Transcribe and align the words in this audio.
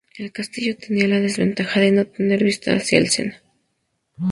El 0.17 0.31
castillo 0.31 0.75
tenía 0.75 1.07
la 1.07 1.19
desventaja 1.19 1.79
de 1.79 1.91
no 1.91 2.07
tener 2.07 2.43
vista 2.43 2.73
hacia 2.73 2.97
el 2.97 3.09
Sena. 3.11 3.39